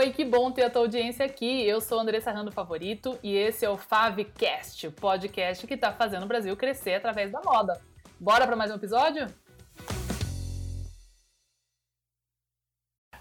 oi, 0.00 0.12
que 0.12 0.24
bom 0.24 0.50
ter 0.50 0.64
a 0.64 0.70
tua 0.70 0.80
audiência 0.80 1.26
aqui. 1.26 1.62
Eu 1.66 1.78
sou 1.78 2.00
Andressa 2.00 2.32
Rando 2.32 2.50
Favorito 2.50 3.18
e 3.22 3.36
esse 3.36 3.66
é 3.66 3.68
o 3.68 3.76
Favcast, 3.76 4.86
o 4.86 4.92
podcast 4.92 5.66
que 5.66 5.74
está 5.74 5.92
fazendo 5.92 6.22
o 6.22 6.26
Brasil 6.26 6.56
crescer 6.56 6.94
através 6.94 7.30
da 7.30 7.42
moda. 7.42 7.78
Bora 8.18 8.46
para 8.46 8.56
mais 8.56 8.70
um 8.70 8.76
episódio? 8.76 9.26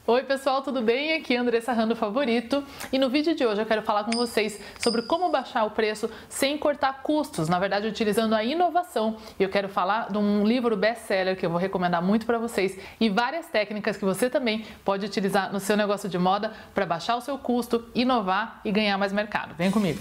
Oi 0.10 0.24
pessoal, 0.24 0.64
tudo 0.64 0.82
bem? 0.82 1.14
Aqui 1.14 1.36
é 1.36 1.38
Andressa 1.38 1.72
Rando 1.72 1.96
Favorito 1.96 2.64
e 2.92 2.98
no 2.98 3.12
vídeo 3.12 3.36
de 3.36 3.46
hoje 3.46 3.62
eu 3.62 3.66
quero 3.68 3.84
falar 3.84 4.06
com 4.06 4.12
vocês 4.14 4.60
sobre 4.80 5.04
como 5.04 5.30
baixar 5.30 5.66
o 5.66 5.70
preço 5.70 6.10
sem 6.28 6.58
cortar 6.58 7.04
custos, 7.04 7.48
na 7.48 7.60
verdade 7.60 7.88
utilizando 7.88 8.34
a 8.34 8.44
inovação. 8.44 9.18
E 9.40 9.44
eu 9.44 9.50
quero 9.50 9.70
falar 9.70 10.12
de 10.12 10.18
um 10.18 10.44
livro 10.44 10.76
best-seller 10.76 11.38
que 11.38 11.46
eu 11.46 11.50
vou 11.52 11.60
recomendar 11.60 12.02
muito 12.02 12.26
para 12.26 12.40
vocês 12.40 12.76
e 13.00 13.08
várias 13.08 13.46
técnicas 13.50 13.98
que 13.98 14.04
você 14.04 14.32
também 14.32 14.66
pode 14.84 15.06
utilizar 15.06 15.54
no 15.54 15.60
seu 15.60 15.78
negócio 15.78 16.10
de 16.10 16.18
moda 16.18 16.54
para 16.74 16.88
baixar 16.88 17.16
o 17.16 17.22
seu 17.22 17.38
custo, 17.38 17.88
inovar 17.94 18.62
e 18.66 18.72
ganhar 18.72 18.98
mais 18.98 19.14
mercado. 19.14 19.54
Vem 19.54 19.70
comigo! 19.70 20.00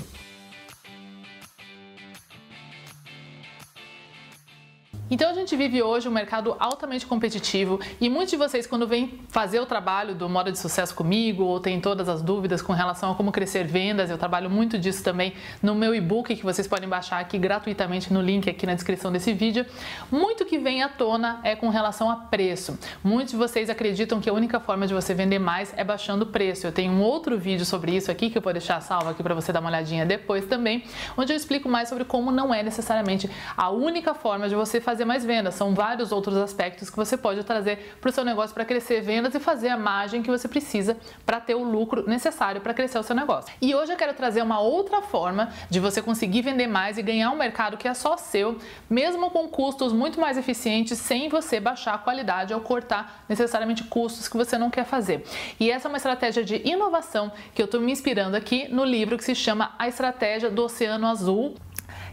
Então 5.11 5.31
a 5.31 5.33
gente 5.33 5.57
vive 5.57 5.83
hoje 5.83 6.07
um 6.07 6.11
mercado 6.11 6.55
altamente 6.61 7.07
competitivo 7.07 7.81
e 7.99 8.11
muitos 8.11 8.31
de 8.33 8.37
vocês 8.37 8.67
quando 8.67 8.87
vêm 8.87 9.19
fazer 9.31 9.59
o 9.59 9.65
trabalho 9.65 10.15
do 10.15 10.29
moda 10.29 10.53
de 10.53 10.59
sucesso 10.59 10.95
comigo 10.95 11.45
ou 11.45 11.59
tem 11.59 11.81
todas 11.81 12.11
as 12.11 12.21
dúvidas 12.21 12.61
com 12.61 12.75
relação 12.75 13.13
a 13.13 13.15
como 13.15 13.33
crescer 13.33 13.65
vendas, 13.67 14.11
eu 14.11 14.19
trabalho 14.19 14.51
muito 14.51 14.79
disso 14.79 15.03
também 15.03 15.33
no 15.63 15.75
meu 15.75 15.95
e-book 15.95 16.37
que 16.37 16.43
vocês 16.45 16.69
podem 16.69 16.87
baixar 16.87 17.21
aqui 17.21 17.39
gratuitamente 17.39 18.13
no 18.13 18.21
link 18.21 18.51
aqui 18.51 18.67
na 18.67 18.75
descrição 18.75 19.11
desse 19.11 19.33
vídeo. 19.33 19.65
Muito 20.13 20.45
que 20.45 20.59
vem 20.59 20.83
à 20.83 20.91
tona 20.91 21.41
é 21.43 21.57
com 21.57 21.71
relação 21.71 22.11
a 22.11 22.17
preço. 22.17 22.79
Muitos 23.03 23.31
de 23.31 23.39
vocês 23.39 23.71
acreditam 23.71 24.21
que 24.21 24.29
a 24.29 24.33
única 24.35 24.61
forma 24.61 24.87
de 24.87 24.93
você 24.93 25.15
vender 25.15 25.39
mais 25.39 25.73
é 25.75 25.83
baixando 25.83 26.25
o 26.25 26.27
preço. 26.27 26.67
Eu 26.67 26.73
tenho 26.73 26.93
um 26.93 27.01
outro 27.01 27.39
vídeo 27.39 27.65
sobre 27.65 27.97
isso 27.97 28.11
aqui 28.11 28.29
que 28.29 28.37
eu 28.37 28.43
vou 28.43 28.53
deixar 28.53 28.83
salvo 28.83 29.09
aqui 29.09 29.23
para 29.23 29.35
você 29.35 29.55
dar 29.55 29.61
uma 29.61 29.71
olhadinha 29.71 30.05
depois 30.05 30.45
também, 30.45 30.85
onde 31.17 31.33
eu 31.33 31.37
explico 31.37 31.67
mais 31.67 31.89
sobre 31.89 32.05
como 32.05 32.31
não 32.31 32.53
é 32.53 32.63
necessariamente 32.63 33.31
a 33.57 33.71
única 33.71 34.13
forma 34.13 34.51
de 34.51 34.55
você 34.55 34.83
fazer 34.83 34.98
fazer 34.99 35.05
mais 35.05 35.25
vendas. 35.25 35.55
São 35.55 35.75
vários 35.75 36.11
outros 36.11 36.37
aspectos 36.37 36.91
que 36.91 36.97
você 36.97 37.17
pode 37.17 37.45
trazer 37.45 37.97
para 38.01 38.11
o 38.11 38.13
seu 38.13 38.25
negócio 38.25 38.53
para 38.53 38.65
crescer 38.65 39.01
vendas 39.01 39.33
e 39.33 39.39
fazer 39.39 39.69
a 39.69 39.77
margem 39.77 40.23
que 40.23 40.31
você 40.31 40.49
precisa 40.49 40.97
para 41.25 41.39
ter 41.39 41.55
o 41.55 41.63
lucro 41.63 42.05
necessário 42.09 42.61
para 42.61 42.75
crescer 42.75 42.99
o 42.99 43.03
seu 43.05 43.15
negócio. 43.15 43.53
E 43.63 43.75
hoje 43.75 43.93
eu 43.93 43.97
quero 43.97 44.13
trazer 44.15 44.43
uma 44.43 44.59
outra 44.59 45.01
forma 45.01 45.51
de 45.71 45.79
você 45.79 46.03
conseguir 46.03 46.43
vender 46.43 46.67
mais 46.67 46.99
e 46.99 47.03
ganhar 47.03 47.31
um 47.31 47.37
mercado 47.37 47.77
que 47.77 47.87
é 47.87 47.95
só 47.95 48.17
seu, 48.17 48.59
mesmo 48.91 49.31
com 49.31 49.47
custos 49.47 49.93
muito 49.93 50.21
mais 50.21 50.37
eficientes, 50.37 50.99
sem 50.99 51.29
você 51.29 51.61
baixar 51.61 51.95
a 51.95 51.99
qualidade 51.99 52.53
ou 52.53 52.61
cortar 52.61 53.25
necessariamente 53.29 53.85
custos 53.85 54.27
que 54.27 54.37
você 54.37 54.59
não 54.59 54.69
quer 54.69 54.85
fazer. 54.85 55.25
E 55.61 55.71
essa 55.71 55.87
é 55.87 55.89
uma 55.89 55.99
estratégia 55.99 56.45
de 56.45 56.61
inovação 56.69 57.31
que 57.55 57.63
eu 57.63 57.67
estou 57.67 57.81
me 57.81 57.93
inspirando 57.93 58.37
aqui 58.37 58.67
no 58.69 58.85
livro 58.85 59.17
que 59.17 59.25
se 59.25 59.35
chama 59.35 59.75
A 59.79 59.87
Estratégia 59.87 60.51
do 60.51 60.65
Oceano 60.65 61.07
Azul 61.07 61.55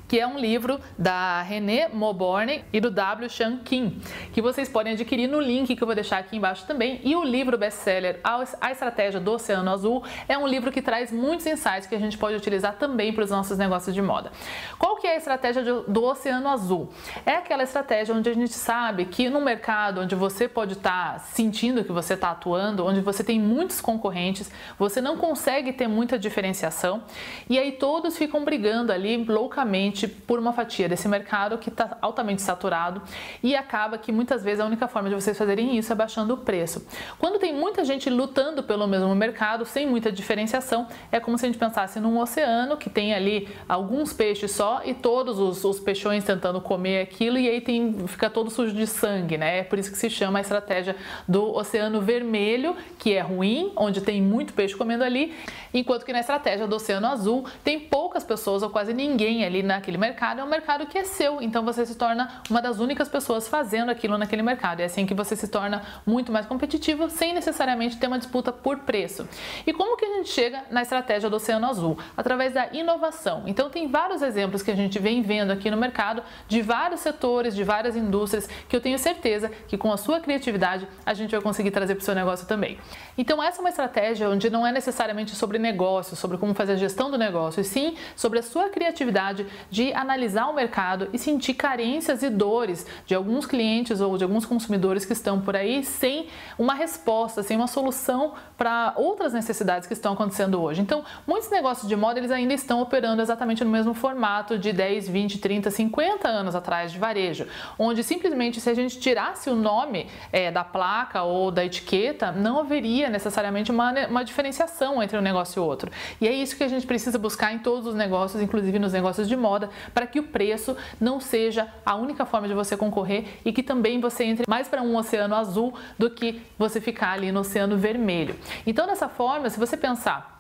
que 0.08 0.20
é 0.20 0.28
um 0.28 0.38
livro 0.38 0.80
da 0.98 1.42
René 1.42 1.89
Moborne 1.89 2.64
e 2.72 2.80
do 2.80 2.92
W. 2.92 3.30
Chan 3.30 3.58
Kim, 3.64 4.00
que 4.34 4.42
vocês 4.42 4.70
podem 4.70 4.94
adquirir 4.94 5.28
no 5.28 5.39
link 5.39 5.75
que 5.75 5.81
eu 5.81 5.86
vou 5.86 5.95
deixar 5.95 6.20
aqui 6.20 6.38
embaixo 6.38 6.66
também. 6.66 7.02
E 7.03 7.16
o 7.16 7.23
livro 7.23 7.58
best-seller 7.58 8.20
A 8.23 8.72
Estratégia 8.72 9.20
do 9.20 9.31
Oceano 9.31 9.70
Azul 9.70 10.03
é 10.28 10.38
um 10.38 10.47
livro 10.47 10.72
que 10.72 10.81
traz 10.81 11.12
muitos 11.12 11.45
insights 11.45 11.88
que 11.88 11.95
a 11.95 12.00
gente 12.00 12.17
pode 12.17 12.36
utilizar 12.36 12.75
também 12.75 13.14
para 13.14 13.23
os 13.23 13.31
nossos 13.31 13.58
negócios 13.58 13.94
de 13.95 14.02
moda. 14.02 14.31
Qual 14.78 14.97
que 14.97 15.08
é 15.08 15.16
a 15.16 15.17
estratégia 15.17 15.64
do 15.64 16.03
Oceano 16.03 16.47
Azul? 16.50 16.90
É 17.25 17.36
aquela 17.36 17.64
estratégia 17.64 18.14
onde 18.14 18.30
a 18.30 18.34
gente 18.34 18.53
sabe 18.53 19.06
que 19.06 19.30
no 19.30 19.42
mercado 19.42 20.02
onde 20.02 20.16
você 20.16 20.47
pode 20.47 20.73
estar 20.73 21.14
tá 21.14 21.19
sentindo 21.19 21.84
que 21.84 21.91
você 21.91 22.13
está 22.13 22.31
atuando, 22.31 22.85
onde 22.85 23.01
você 23.01 23.24
tem 23.24 23.40
muitos 23.40 23.81
concorrentes, 23.81 24.51
você 24.78 25.01
não 25.01 25.18
consegue 25.18 25.74
ter 25.74 25.88
muita 25.88 26.19
diferenciação 26.19 27.03
e 27.50 27.57
aí 27.57 27.72
todos 27.72 28.18
ficam 28.18 28.44
brigando 28.44 28.91
ali 28.91 29.24
loucamente 29.24 29.94
por 30.03 30.39
uma 30.39 30.53
fatia 30.53 30.89
desse 30.89 31.07
mercado 31.07 31.57
que 31.57 31.69
está 31.69 31.97
altamente 32.01 32.41
saturado 32.41 33.01
e 33.41 33.56
acaba 33.56 33.97
que 33.97 34.11
muitas 34.11 34.44
vezes 34.44 34.59
a 34.59 34.66
única 34.66 34.88
forma 34.88 35.09
de 35.09 35.16
vocês 35.16 35.38
fazerem 35.38 35.78
isso 35.78 35.91
é 35.91 35.95
baixando 35.95 36.33
o 36.33 36.38
preço. 36.38 36.85
Quando 37.17 37.39
tem 37.39 37.53
muita 37.53 37.83
gente 37.83 38.09
lutando 38.09 38.63
pelo 38.63 38.88
mesmo 38.88 39.13
mercado, 39.16 39.66
sem 39.66 39.88
muita 39.88 40.11
diferenciação, 40.11 40.88
é 41.11 41.19
como 41.19 41.38
se 41.38 41.45
a 41.45 41.50
gente 41.50 41.57
pensasse 41.57 42.00
num 42.00 42.19
oceano 42.19 42.78
que 42.78 42.89
tem 42.89 43.13
ali 43.13 43.47
alguns 43.67 44.13
peixes 44.13 44.51
só 44.51 44.81
e 44.83 44.94
todos 44.94 45.39
os, 45.39 45.63
os 45.63 45.79
peixões 45.79 46.23
tentando 46.23 46.59
comer 46.59 47.01
aquilo 47.01 47.38
e 47.38 47.50
aí 47.50 47.62
tem, 47.62 48.07
fica 48.07 48.29
todo 48.29 48.50
sujo 48.50 48.73
de 48.73 48.88
sangue, 48.88 49.38
né? 49.38 49.59
É 49.59 49.63
por 49.63 49.79
isso 49.79 49.91
que 49.91 49.97
se 49.97 50.09
chama 50.09 50.39
a 50.39 50.41
estratégia 50.41 50.95
do 51.27 51.56
oceano 51.56 52.01
vermelho, 52.01 52.75
que 53.00 53.13
é 53.13 53.22
ruim, 53.22 53.72
onde 53.75 54.01
tem 54.01 54.22
muito 54.22 54.53
peixe 54.53 54.75
comendo 54.75 55.03
ali, 55.03 55.33
enquanto 55.73 56.06
que 56.06 56.13
na 56.13 56.19
estratégia 56.19 56.67
do 56.67 56.75
oceano 56.75 57.07
azul 57.07 57.45
tem 57.63 57.79
poucas 57.79 58.23
pessoas 58.23 58.63
ou 58.63 58.69
quase 58.69 58.94
ninguém 58.94 59.45
ali 59.45 59.62
na 59.62 59.81
naquele 59.85 59.97
mercado 60.00 60.41
é 60.41 60.44
um 60.44 60.47
mercado 60.47 60.88
que 60.88 60.97
é 60.97 61.03
seu, 61.03 61.40
então 61.41 61.63
você 61.63 61.85
se 61.85 61.94
torna 61.94 62.41
uma 62.50 62.59
das 62.59 62.79
únicas 62.79 63.07
pessoas 63.07 63.47
fazendo 63.47 63.91
aquilo 63.91 64.18
naquele 64.18 64.41
mercado. 64.41 64.79
É 64.79 64.85
assim 64.85 65.06
que 65.06 65.13
você 65.13 65.35
se 65.35 65.47
torna 65.47 65.84
muito 66.06 66.31
mais 66.31 66.47
competitivo 66.47 67.07
sem 67.07 67.34
necessariamente 67.34 67.97
ter 67.97 68.07
uma 68.07 68.18
disputa 68.18 68.51
por 68.51 68.79
preço. 68.79 69.28
E 69.66 69.72
como 69.72 69.95
que 69.95 70.06
a 70.06 70.16
gente 70.16 70.29
chega 70.29 70.63
na 70.72 70.81
estratégia 70.81 71.29
do 71.29 71.35
Oceano 71.35 71.68
Azul? 71.68 72.00
Através 72.18 72.53
da 72.53 72.68
inovação. 72.74 73.44
Então 73.45 73.69
tem 73.69 73.88
vários 73.88 74.24
exemplos 74.24 74.63
que 74.63 74.72
a 74.72 74.75
gente 74.75 74.97
vem 74.97 75.22
vendo 75.22 75.51
aqui 75.51 75.69
no 75.69 75.78
mercado 75.78 76.24
de 76.47 76.63
vários 76.63 77.01
setores, 77.01 77.53
de 77.53 77.63
várias 77.63 77.95
indústrias, 77.95 78.50
que 78.68 78.75
eu 78.75 78.81
tenho 78.81 78.97
certeza 78.97 79.51
que 79.68 79.78
com 79.78 79.94
a 79.94 79.97
sua 79.97 80.19
criatividade 80.19 80.88
a 81.06 81.13
gente 81.13 81.29
vai 81.29 81.41
conseguir 81.41 81.69
trazer 81.69 81.94
para 81.94 82.01
o 82.01 82.06
seu 82.06 82.16
negócio 82.16 82.47
também. 82.47 82.79
Então 83.16 83.41
essa 83.41 83.59
é 83.59 83.62
uma 83.62 83.69
estratégia 83.69 84.28
onde 84.29 84.50
não 84.50 84.66
é 84.66 84.72
necessariamente 84.72 85.35
sobre 85.35 85.59
negócio, 85.59 86.16
sobre 86.16 86.38
como 86.38 86.56
fazer 86.56 86.74
a 86.74 86.75
gestão 86.75 87.12
do 87.12 87.18
negócio, 87.19 87.62
e 87.62 87.63
sim 87.63 87.95
sobre 88.16 88.40
a 88.40 88.44
sua 88.44 88.69
criatividade 88.69 89.45
de 89.75 89.94
analisar 89.94 90.47
o 90.47 90.53
mercado 90.53 91.09
e 91.12 91.19
sentir 91.19 91.53
carências 91.53 92.24
e 92.24 92.30
dores 92.30 92.88
de 93.06 93.13
alguns 93.13 93.46
clientes 93.46 94.00
ou 94.00 94.18
de 94.18 94.24
alguns 94.24 94.46
consumidores 94.46 95.03
que 95.03 95.12
estão 95.12 95.41
por 95.41 95.53
aí 95.53 95.84
sem 95.84 96.28
uma 96.58 96.74
resposta, 96.74 97.44
sem 97.44 97.58
uma 97.58 97.68
solução 97.68 98.36
para 98.58 98.94
outras 98.96 99.34
necessidades 99.34 99.86
que 99.86 99.91
estão 99.91 100.13
acontecendo 100.13 100.62
hoje. 100.62 100.81
Então, 100.81 101.03
muitos 101.28 101.52
negócios 101.52 101.90
de 101.90 101.96
moda 101.97 102.19
eles 102.19 102.31
ainda 102.31 102.53
estão 102.53 102.81
operando 102.81 103.22
exatamente 103.22 103.66
no 103.66 103.69
mesmo 103.69 103.94
formato 103.94 104.58
de 104.58 104.72
10, 104.72 105.09
20, 105.09 105.40
30, 105.40 105.69
50 105.69 106.25
anos 106.25 106.56
atrás 106.56 106.94
de 106.94 106.97
varejo, 106.97 107.46
onde 107.78 108.02
simplesmente 108.02 108.62
se 108.62 108.69
a 108.69 108.74
gente 108.74 108.97
tirasse 108.97 109.50
o 109.50 109.56
nome 109.57 110.07
é, 110.31 110.52
da 110.52 110.63
placa 110.63 111.24
ou 111.24 111.52
da 111.52 111.66
etiqueta, 111.66 112.31
não 112.31 112.59
haveria 112.59 113.09
necessariamente 113.09 113.72
uma, 113.72 113.92
uma 114.07 114.24
diferenciação 114.24 115.03
entre 115.03 115.18
um 115.18 115.22
negócio 115.22 115.59
e 115.59 115.62
outro. 115.62 115.92
E 116.22 116.30
é 116.30 116.31
isso 116.31 116.56
que 116.56 116.63
a 116.63 116.69
gente 116.69 116.88
precisa 116.88 117.19
buscar 117.19 117.52
em 117.52 117.59
todos 117.59 117.88
os 117.88 117.94
negócios, 117.94 118.42
inclusive 118.42 118.80
nos 118.80 118.94
negócios 118.94 119.28
de 119.28 119.36
moda, 119.36 119.65
para 119.94 120.08
que 120.08 120.20
o 120.20 120.24
preço 120.24 120.76
não 121.00 121.20
seja 121.20 121.68
a 121.86 121.96
única 121.96 122.26
forma 122.26 122.48
de 122.48 122.53
você 122.53 122.76
concorrer 122.76 123.40
e 123.44 123.52
que 123.52 123.64
também 123.64 124.00
você 124.00 124.24
entre 124.24 124.46
mais 124.48 124.68
para 124.68 124.81
um 124.81 124.96
oceano 124.96 125.36
azul 125.36 125.74
do 125.98 126.09
que 126.09 126.42
você 126.58 126.81
ficar 126.81 127.12
ali 127.12 127.31
no 127.31 127.42
oceano 127.42 127.78
vermelho. 127.78 128.36
Então, 128.66 128.88
dessa 128.88 129.08
forma, 129.08 129.50
se 129.50 129.59
você 129.59 129.78
pensar 129.78 130.36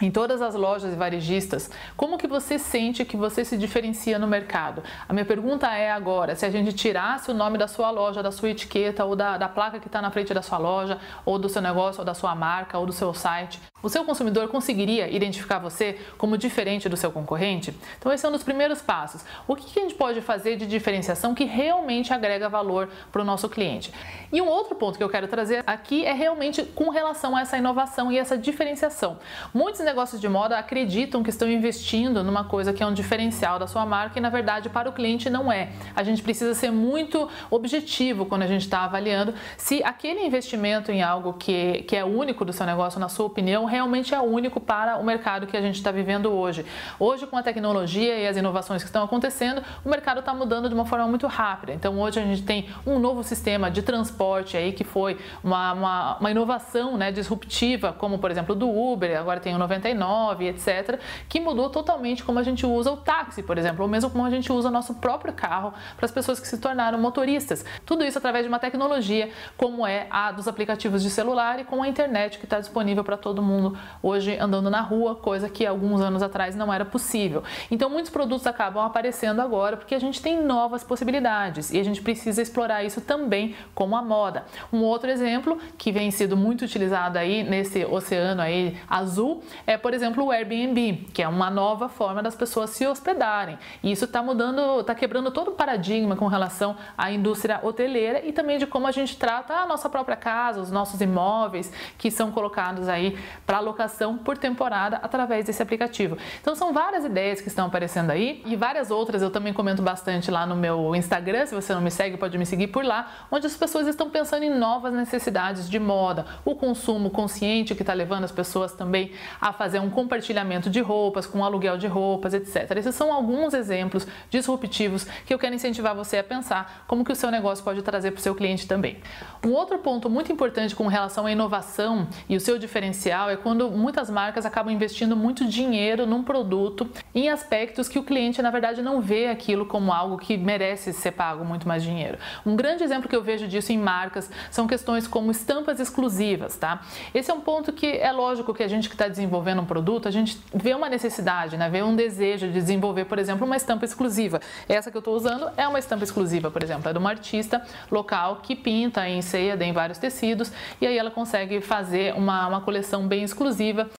em 0.00 0.10
todas 0.10 0.40
as 0.40 0.54
lojas 0.54 0.92
e 0.92 0.96
varejistas, 0.96 1.70
como 1.96 2.16
que 2.16 2.26
você 2.26 2.58
sente 2.58 3.04
que 3.04 3.16
você 3.16 3.44
se 3.44 3.56
diferencia 3.56 4.18
no 4.18 4.26
mercado? 4.26 4.82
A 5.08 5.12
minha 5.12 5.24
pergunta 5.24 5.66
é 5.68 5.90
agora, 5.90 6.34
se 6.34 6.46
a 6.46 6.50
gente 6.50 6.72
tirasse 6.72 7.30
o 7.30 7.34
nome 7.34 7.58
da 7.58 7.68
sua 7.68 7.90
loja, 7.90 8.22
da 8.22 8.32
sua 8.32 8.50
etiqueta 8.50 9.04
ou 9.04 9.14
da, 9.14 9.36
da 9.36 9.48
placa 9.48 9.78
que 9.78 9.88
está 9.88 10.00
na 10.00 10.10
frente 10.10 10.32
da 10.32 10.42
sua 10.42 10.58
loja, 10.58 10.98
ou 11.24 11.38
do 11.38 11.48
seu 11.48 11.60
negócio, 11.60 12.00
ou 12.00 12.04
da 12.04 12.14
sua 12.14 12.34
marca, 12.34 12.78
ou 12.78 12.86
do 12.86 12.92
seu 12.92 13.12
site, 13.12 13.60
o 13.82 13.88
seu 13.88 14.04
consumidor 14.04 14.48
conseguiria 14.48 15.08
identificar 15.08 15.58
você 15.58 15.98
como 16.18 16.36
diferente 16.36 16.88
do 16.88 16.96
seu 16.96 17.10
concorrente? 17.10 17.74
Então 17.98 18.12
esse 18.12 18.24
é 18.24 18.28
um 18.28 18.32
dos 18.32 18.42
primeiros 18.42 18.82
passos. 18.82 19.24
O 19.46 19.56
que 19.56 19.78
a 19.78 19.82
gente 19.82 19.94
pode 19.94 20.20
fazer 20.20 20.56
de 20.56 20.66
diferenciação 20.66 21.34
que 21.34 21.44
realmente 21.44 22.12
agrega 22.12 22.48
valor 22.48 22.88
para 23.10 23.22
o 23.22 23.24
nosso 23.24 23.48
cliente? 23.48 23.92
E 24.32 24.40
um 24.40 24.48
outro 24.48 24.74
ponto 24.74 24.96
que 24.96 25.04
eu 25.04 25.08
quero 25.08 25.26
trazer 25.26 25.62
aqui 25.66 26.04
é 26.04 26.12
realmente 26.12 26.62
com 26.62 26.90
relação 26.90 27.36
a 27.36 27.42
essa 27.42 27.56
inovação 27.56 28.12
e 28.12 28.18
essa 28.18 28.38
diferenciação. 28.38 29.18
Muitos 29.52 29.80
negócios 29.80 30.20
de 30.20 30.28
moda 30.28 30.58
acreditam 30.58 31.22
que 31.22 31.30
estão 31.30 31.48
investindo 31.50 32.22
numa 32.22 32.44
coisa 32.44 32.72
que 32.72 32.82
é 32.82 32.86
um 32.86 32.94
diferencial 32.94 33.58
da 33.58 33.66
sua 33.66 33.84
marca 33.84 34.18
e 34.18 34.22
na 34.22 34.30
verdade 34.30 34.68
para 34.68 34.88
o 34.88 34.92
cliente 34.92 35.28
não 35.28 35.52
é. 35.52 35.70
A 35.94 36.02
gente 36.02 36.22
precisa 36.22 36.54
ser 36.54 36.70
muito 36.70 37.28
objetivo 37.50 38.26
quando 38.26 38.42
a 38.42 38.46
gente 38.46 38.62
está 38.62 38.84
avaliando 38.84 39.34
se 39.56 39.82
aquele 39.82 40.24
investimento 40.24 40.92
em 40.92 41.02
algo 41.02 41.34
que, 41.34 41.82
que 41.82 41.96
é 41.96 42.04
único 42.04 42.44
do 42.44 42.52
seu 42.52 42.66
negócio, 42.66 43.00
na 43.00 43.08
sua 43.08 43.26
opinião, 43.26 43.64
realmente 43.70 44.14
é 44.14 44.20
único 44.20 44.60
para 44.60 44.98
o 44.98 45.04
mercado 45.04 45.46
que 45.46 45.56
a 45.56 45.60
gente 45.62 45.76
está 45.76 45.90
vivendo 45.90 46.30
hoje. 46.30 46.66
Hoje, 46.98 47.26
com 47.26 47.36
a 47.36 47.42
tecnologia 47.42 48.18
e 48.18 48.26
as 48.26 48.36
inovações 48.36 48.82
que 48.82 48.88
estão 48.88 49.02
acontecendo, 49.02 49.62
o 49.84 49.88
mercado 49.88 50.20
está 50.20 50.34
mudando 50.34 50.68
de 50.68 50.74
uma 50.74 50.84
forma 50.84 51.06
muito 51.06 51.26
rápida. 51.26 51.72
Então, 51.72 51.98
hoje 52.00 52.20
a 52.20 52.22
gente 52.22 52.42
tem 52.42 52.68
um 52.86 52.98
novo 52.98 53.22
sistema 53.22 53.70
de 53.70 53.82
transporte 53.82 54.56
aí 54.56 54.72
que 54.72 54.84
foi 54.84 55.18
uma, 55.42 55.72
uma, 55.72 56.16
uma 56.18 56.30
inovação 56.30 56.96
né, 56.96 57.12
disruptiva, 57.12 57.92
como 57.92 58.18
por 58.18 58.30
exemplo 58.30 58.54
do 58.54 58.68
Uber, 58.68 59.18
agora 59.18 59.40
tem 59.40 59.54
o 59.54 59.58
99, 59.58 60.48
etc., 60.48 60.98
que 61.28 61.40
mudou 61.40 61.70
totalmente 61.70 62.24
como 62.24 62.38
a 62.38 62.42
gente 62.42 62.66
usa 62.66 62.90
o 62.90 62.96
táxi, 62.96 63.42
por 63.42 63.56
exemplo, 63.56 63.82
ou 63.82 63.88
mesmo 63.88 64.10
como 64.10 64.24
a 64.24 64.30
gente 64.30 64.52
usa 64.52 64.68
o 64.68 64.72
nosso 64.72 64.94
próprio 64.94 65.32
carro 65.32 65.72
para 65.96 66.06
as 66.06 66.12
pessoas 66.12 66.40
que 66.40 66.46
se 66.46 66.58
tornaram 66.58 66.98
motoristas. 66.98 67.64
Tudo 67.86 68.04
isso 68.04 68.18
através 68.18 68.44
de 68.44 68.48
uma 68.48 68.58
tecnologia 68.58 69.30
como 69.56 69.86
é 69.86 70.06
a 70.10 70.32
dos 70.32 70.48
aplicativos 70.48 71.02
de 71.02 71.10
celular 71.10 71.60
e 71.60 71.64
com 71.64 71.82
a 71.82 71.88
internet 71.88 72.38
que 72.38 72.44
está 72.44 72.58
disponível 72.58 73.04
para 73.04 73.16
todo 73.16 73.42
mundo 73.42 73.59
mundo 73.60 73.78
hoje 74.02 74.36
andando 74.38 74.70
na 74.70 74.80
rua, 74.80 75.14
coisa 75.14 75.48
que 75.48 75.66
alguns 75.66 76.00
anos 76.00 76.22
atrás 76.22 76.56
não 76.56 76.72
era 76.72 76.84
possível. 76.84 77.42
Então 77.70 77.90
muitos 77.90 78.10
produtos 78.10 78.46
acabam 78.46 78.84
aparecendo 78.84 79.40
agora 79.40 79.76
porque 79.76 79.94
a 79.94 79.98
gente 79.98 80.20
tem 80.20 80.42
novas 80.42 80.82
possibilidades 80.82 81.70
e 81.70 81.78
a 81.78 81.84
gente 81.84 82.02
precisa 82.02 82.40
explorar 82.42 82.84
isso 82.84 83.00
também 83.00 83.54
como 83.74 83.96
a 83.96 84.02
moda. 84.02 84.44
Um 84.72 84.82
outro 84.82 85.10
exemplo 85.10 85.58
que 85.76 85.92
vem 85.92 86.10
sido 86.10 86.36
muito 86.36 86.62
utilizado 86.62 87.18
aí 87.18 87.42
nesse 87.42 87.84
oceano 87.84 88.42
aí 88.42 88.76
azul 88.88 89.42
é, 89.66 89.76
por 89.76 89.94
exemplo, 89.94 90.24
o 90.24 90.30
Airbnb, 90.30 91.08
que 91.12 91.22
é 91.22 91.28
uma 91.28 91.50
nova 91.50 91.88
forma 91.88 92.22
das 92.22 92.34
pessoas 92.34 92.70
se 92.70 92.86
hospedarem. 92.86 93.58
E 93.82 93.92
isso 93.92 94.04
está 94.04 94.22
mudando, 94.22 94.80
está 94.80 94.94
quebrando 94.94 95.30
todo 95.30 95.48
o 95.48 95.52
paradigma 95.52 96.16
com 96.16 96.26
relação 96.26 96.76
à 96.96 97.10
indústria 97.10 97.60
hoteleira 97.62 98.24
e 98.24 98.32
também 98.32 98.58
de 98.58 98.66
como 98.66 98.86
a 98.86 98.92
gente 98.92 99.16
trata 99.16 99.54
a 99.54 99.66
nossa 99.66 99.88
própria 99.88 100.16
casa, 100.16 100.60
os 100.60 100.70
nossos 100.70 101.00
imóveis 101.00 101.72
que 101.98 102.10
são 102.10 102.30
colocados 102.30 102.88
aí 102.88 103.18
para 103.50 103.58
locação 103.58 104.16
por 104.16 104.38
temporada 104.38 104.98
através 105.02 105.44
desse 105.44 105.60
aplicativo. 105.60 106.16
Então 106.40 106.54
são 106.54 106.72
várias 106.72 107.04
ideias 107.04 107.40
que 107.40 107.48
estão 107.48 107.66
aparecendo 107.66 108.10
aí 108.10 108.40
e 108.46 108.54
várias 108.54 108.92
outras 108.92 109.22
eu 109.22 109.30
também 109.30 109.52
comento 109.52 109.82
bastante 109.82 110.30
lá 110.30 110.46
no 110.46 110.54
meu 110.54 110.94
Instagram, 110.94 111.46
se 111.46 111.54
você 111.56 111.74
não 111.74 111.80
me 111.80 111.90
segue, 111.90 112.16
pode 112.16 112.38
me 112.38 112.46
seguir 112.46 112.68
por 112.68 112.84
lá, 112.84 113.26
onde 113.28 113.48
as 113.48 113.56
pessoas 113.56 113.88
estão 113.88 114.08
pensando 114.08 114.44
em 114.44 114.50
novas 114.56 114.94
necessidades 114.94 115.68
de 115.68 115.80
moda, 115.80 116.26
o 116.44 116.54
consumo 116.54 117.10
consciente 117.10 117.74
que 117.74 117.82
está 117.82 117.92
levando 117.92 118.22
as 118.22 118.30
pessoas 118.30 118.72
também 118.72 119.10
a 119.40 119.52
fazer 119.52 119.80
um 119.80 119.90
compartilhamento 119.90 120.70
de 120.70 120.80
roupas, 120.80 121.26
com 121.26 121.44
aluguel 121.44 121.76
de 121.76 121.88
roupas, 121.88 122.32
etc. 122.34 122.76
Esses 122.76 122.94
são 122.94 123.12
alguns 123.12 123.52
exemplos 123.52 124.06
disruptivos 124.30 125.02
que 125.26 125.34
eu 125.34 125.40
quero 125.40 125.56
incentivar 125.56 125.92
você 125.92 126.18
a 126.18 126.22
pensar 126.22 126.84
como 126.86 127.04
que 127.04 127.10
o 127.10 127.16
seu 127.16 127.32
negócio 127.32 127.64
pode 127.64 127.82
trazer 127.82 128.12
para 128.12 128.20
o 128.20 128.22
seu 128.22 128.32
cliente 128.36 128.68
também. 128.68 128.98
Um 129.44 129.50
outro 129.50 129.76
ponto 129.80 130.08
muito 130.08 130.30
importante 130.30 130.76
com 130.76 130.86
relação 130.86 131.26
à 131.26 131.32
inovação 131.32 132.06
e 132.28 132.36
o 132.36 132.40
seu 132.40 132.56
diferencial 132.56 133.28
é 133.28 133.39
quando 133.40 133.70
muitas 133.70 134.10
marcas 134.10 134.46
acabam 134.46 134.72
investindo 134.72 135.16
muito 135.16 135.46
dinheiro 135.46 136.06
num 136.06 136.22
produto 136.22 136.88
em 137.14 137.28
aspectos 137.28 137.88
que 137.88 137.98
o 137.98 138.02
cliente 138.02 138.40
na 138.42 138.50
verdade 138.50 138.82
não 138.82 139.00
vê 139.00 139.28
aquilo 139.28 139.66
como 139.66 139.92
algo 139.92 140.18
que 140.18 140.36
merece 140.36 140.92
ser 140.92 141.12
pago 141.12 141.44
muito 141.44 141.66
mais 141.66 141.82
dinheiro. 141.82 142.18
Um 142.44 142.56
grande 142.56 142.82
exemplo 142.82 143.08
que 143.08 143.16
eu 143.16 143.22
vejo 143.22 143.46
disso 143.48 143.72
em 143.72 143.78
marcas 143.78 144.30
são 144.50 144.66
questões 144.66 145.06
como 145.06 145.30
estampas 145.30 145.80
exclusivas, 145.80 146.56
tá? 146.56 146.82
Esse 147.14 147.30
é 147.30 147.34
um 147.34 147.40
ponto 147.40 147.72
que 147.72 147.86
é 147.86 148.12
lógico 148.12 148.54
que 148.54 148.62
a 148.62 148.68
gente 148.68 148.88
que 148.88 148.94
está 148.94 149.08
desenvolvendo 149.08 149.62
um 149.62 149.66
produto, 149.66 150.08
a 150.08 150.10
gente 150.10 150.38
vê 150.54 150.74
uma 150.74 150.88
necessidade, 150.88 151.56
né? 151.56 151.68
Vê 151.68 151.82
um 151.82 151.94
desejo 151.94 152.46
de 152.48 152.52
desenvolver, 152.52 153.04
por 153.04 153.18
exemplo, 153.18 153.46
uma 153.46 153.56
estampa 153.56 153.84
exclusiva. 153.84 154.40
Essa 154.68 154.90
que 154.90 154.96
eu 154.96 155.00
estou 155.00 155.14
usando 155.14 155.50
é 155.56 155.66
uma 155.66 155.78
estampa 155.78 156.04
exclusiva, 156.04 156.50
por 156.50 156.62
exemplo, 156.62 156.88
é 156.88 156.92
de 156.92 156.98
uma 156.98 157.10
artista 157.10 157.62
local 157.90 158.40
que 158.42 158.54
pinta 158.54 159.08
em 159.08 159.22
ceia 159.22 159.56
em 159.64 159.72
vários 159.72 159.98
tecidos 159.98 160.52
e 160.80 160.86
aí 160.86 160.96
ela 160.96 161.10
consegue 161.10 161.60
fazer 161.60 162.14
uma, 162.14 162.46
uma 162.46 162.60
coleção 162.60 163.06
bem 163.06 163.22
exclusiva 163.30 163.88